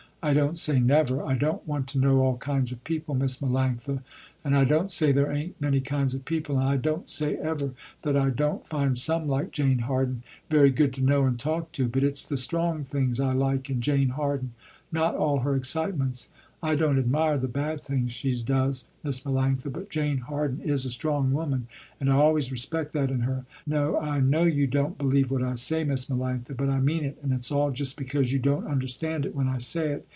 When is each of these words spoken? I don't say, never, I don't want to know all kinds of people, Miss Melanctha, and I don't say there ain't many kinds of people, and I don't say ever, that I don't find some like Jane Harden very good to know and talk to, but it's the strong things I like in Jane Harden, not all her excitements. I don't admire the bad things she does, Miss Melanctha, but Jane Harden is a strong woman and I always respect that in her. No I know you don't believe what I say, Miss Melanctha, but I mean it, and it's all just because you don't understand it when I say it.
I 0.23 0.33
don't 0.33 0.55
say, 0.55 0.77
never, 0.79 1.23
I 1.25 1.33
don't 1.35 1.67
want 1.67 1.87
to 1.89 1.97
know 1.99 2.19
all 2.19 2.37
kinds 2.37 2.71
of 2.71 2.83
people, 2.83 3.15
Miss 3.15 3.37
Melanctha, 3.37 4.03
and 4.45 4.55
I 4.55 4.65
don't 4.65 4.91
say 4.91 5.11
there 5.11 5.31
ain't 5.31 5.59
many 5.59 5.81
kinds 5.81 6.13
of 6.13 6.25
people, 6.25 6.59
and 6.59 6.69
I 6.69 6.77
don't 6.77 7.09
say 7.09 7.37
ever, 7.37 7.71
that 8.03 8.15
I 8.15 8.29
don't 8.29 8.63
find 8.67 8.95
some 8.95 9.27
like 9.27 9.49
Jane 9.49 9.79
Harden 9.79 10.21
very 10.47 10.69
good 10.69 10.93
to 10.93 11.01
know 11.03 11.23
and 11.23 11.39
talk 11.39 11.71
to, 11.71 11.87
but 11.87 12.03
it's 12.03 12.23
the 12.29 12.37
strong 12.37 12.83
things 12.83 13.19
I 13.19 13.33
like 13.33 13.71
in 13.71 13.81
Jane 13.81 14.09
Harden, 14.09 14.53
not 14.91 15.15
all 15.15 15.39
her 15.39 15.55
excitements. 15.55 16.29
I 16.61 16.75
don't 16.75 16.99
admire 16.99 17.39
the 17.39 17.47
bad 17.47 17.81
things 17.83 18.11
she 18.11 18.31
does, 18.43 18.85
Miss 19.03 19.21
Melanctha, 19.21 19.71
but 19.71 19.89
Jane 19.89 20.19
Harden 20.19 20.61
is 20.61 20.85
a 20.85 20.91
strong 20.91 21.33
woman 21.33 21.67
and 21.99 22.07
I 22.07 22.13
always 22.13 22.51
respect 22.51 22.93
that 22.93 23.09
in 23.09 23.21
her. 23.21 23.43
No 23.65 23.97
I 23.99 24.19
know 24.19 24.43
you 24.43 24.67
don't 24.67 24.99
believe 24.99 25.31
what 25.31 25.41
I 25.41 25.55
say, 25.55 25.83
Miss 25.83 26.05
Melanctha, 26.05 26.55
but 26.55 26.69
I 26.69 26.79
mean 26.79 27.03
it, 27.03 27.17
and 27.23 27.33
it's 27.33 27.51
all 27.51 27.71
just 27.71 27.97
because 27.97 28.31
you 28.31 28.37
don't 28.37 28.67
understand 28.67 29.25
it 29.25 29.33
when 29.35 29.47
I 29.47 29.57
say 29.57 29.89
it. 29.93 30.05